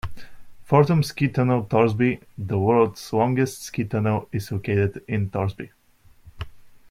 [0.69, 5.69] Fortum Ski Tunnel Torsby, the world's longest ski tunnel, is located in Torsby.